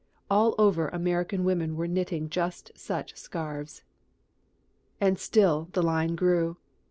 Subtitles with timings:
[0.31, 3.83] All over America women were knitting just such scarfs.
[4.99, 6.57] And still the line grew.